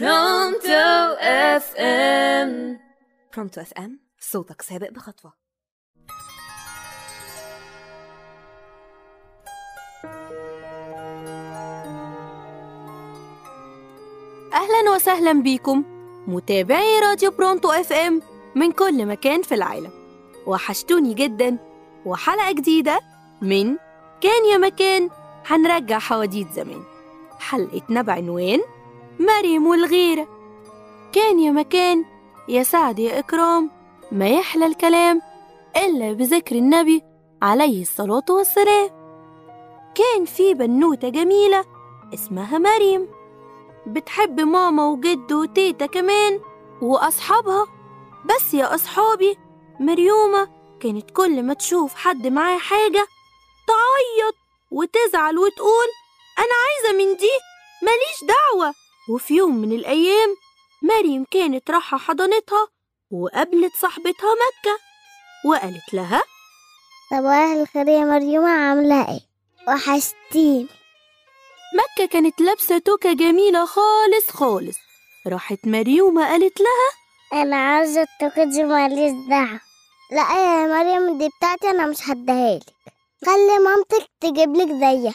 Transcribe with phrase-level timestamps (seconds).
[0.00, 2.80] Pronto FM
[3.34, 5.32] Pronto FM صوتك سابق بخطوة.
[14.52, 15.84] أهلا وسهلا بيكم
[16.26, 18.22] متابعي راديو Pronto FM
[18.54, 19.90] من كل مكان في العالم.
[20.46, 21.58] وحشتوني جدا.
[22.06, 23.00] وحلقة جديدة
[23.42, 23.76] من
[24.20, 25.10] كان يا مكان.
[25.46, 26.82] هنرجع حواديت زمان.
[27.38, 28.60] حلقتنا بعنوان
[29.20, 30.28] مريم والغيرة
[31.12, 32.04] كان يا مكان
[32.48, 33.70] يا سعد يا إكرام
[34.12, 35.22] ما يحلى الكلام
[35.76, 37.02] إلا بذكر النبي
[37.42, 38.90] عليه الصلاة والسلام.
[39.94, 41.64] كان في بنوتة جميلة
[42.14, 43.08] اسمها مريم
[43.86, 46.40] بتحب ماما وجد وتيتا كمان
[46.82, 47.66] وأصحابها.
[48.24, 49.36] بس يا أصحابي
[49.80, 50.48] مريومة
[50.80, 53.06] كانت كل ما تشوف حد معاه حاجة
[53.68, 54.34] تعيط
[54.70, 55.88] وتزعل وتقول
[56.38, 57.30] أنا عايزة من دي
[57.82, 58.74] ماليش دعوة.
[59.08, 60.36] وفي يوم من الأيام
[60.82, 62.68] مريم كانت رايحة حضانتها
[63.10, 64.78] وقابلت صاحبتها مكة
[65.48, 66.22] وقالت لها
[67.10, 69.20] صباح الخير يا مريومة عاملة إيه؟
[69.68, 70.68] وحشتيني.
[71.78, 74.76] مكة كانت لابسة توكة جميلة خالص خالص.
[75.26, 79.60] راحت مريومة قالت لها أنا عاوزة التوكة دي ماليش دعوة.
[80.12, 82.64] لا يا مريم دي بتاعتي أنا مش هديهالك.
[83.26, 85.14] خلي مامتك تجيبلك زيها.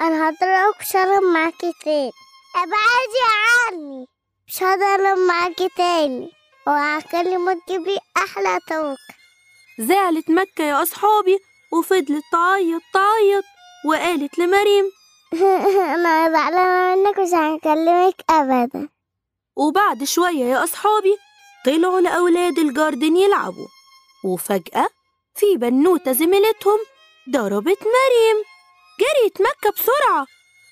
[0.00, 2.12] أنا هضربك مش هضرب معاكي تاني.
[2.56, 3.22] ابعدي
[3.68, 4.06] عني
[4.48, 6.30] مش هضرب معاكي تاني.
[6.66, 9.14] وهكلمك تجيبلي أحلى توكة
[9.78, 11.38] زعلت مكة يا أصحابي
[11.72, 13.44] وفضلت تعيط تعيط
[13.86, 14.90] وقالت لمريم.
[15.94, 18.88] أنا زعلانة منك مش هنكلمك أبدا.
[19.56, 21.16] وبعد شوية يا أصحابي
[21.66, 23.68] طلعوا لأولاد الجاردن يلعبوا.
[24.24, 24.88] وفجأة
[25.34, 26.78] في بنوتة زميلتهم
[27.30, 28.38] ضربت مريم.
[29.00, 30.26] جريت مكة بسرعة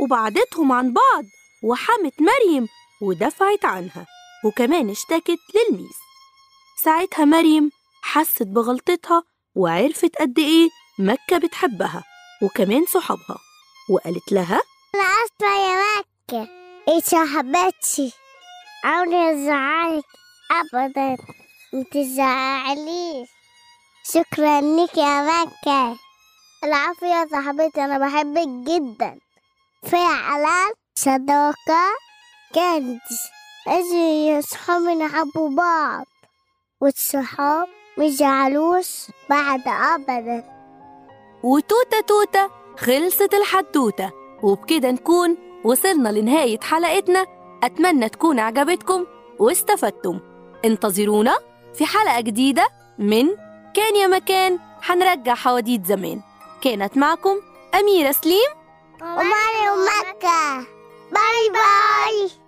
[0.00, 1.24] وبعدتهم عن بعض.
[1.62, 2.68] وحمت مريم
[3.02, 4.06] ودفعت عنها
[4.44, 5.96] وكمان اشتكت للميس.
[6.84, 7.70] ساعتها مريم
[8.02, 9.22] حست بغلطتها
[9.54, 12.04] وعرفت قد إيه مكة بتحبها
[12.42, 13.38] وكمان صحابها
[13.90, 14.60] وقالت لها
[14.94, 16.48] أنا آسفة يا مكة
[16.88, 18.12] إيه صاحبتي
[18.84, 20.04] عاوني أزعلك
[20.50, 21.16] أبدا
[21.72, 23.28] متزعليش
[24.12, 25.98] شكرا لك يا مكة.
[26.64, 29.18] العفو يا صاحبتي أنا بحبك جدا.
[29.82, 30.72] فعلا
[31.02, 31.84] صداقة؟
[32.54, 33.18] كنز
[33.66, 36.04] لازم صحابي نحبوا بعض
[36.80, 37.66] والصحاب
[37.98, 40.44] ميزعلوش بعد أبدا.
[41.42, 44.10] وتوتة توتة خلصت الحدوتة
[44.42, 47.26] وبكده نكون وصلنا لنهاية حلقتنا.
[47.62, 49.06] أتمنى تكون عجبتكم
[49.38, 50.20] واستفدتم.
[50.64, 51.38] انتظرونا
[51.74, 53.26] في حلقة جديدة من
[53.74, 56.20] كان يا مكان هنرجع حواديت زمان.
[56.60, 57.36] كانت معكم
[57.74, 58.50] أميرة سليم
[59.02, 60.77] وماريو مكة.
[61.10, 62.47] Bye bye.